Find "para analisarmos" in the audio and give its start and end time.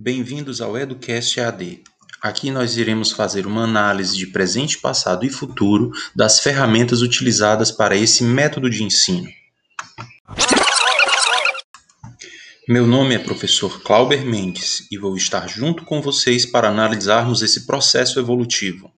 16.46-17.42